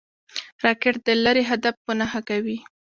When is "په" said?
1.85-1.91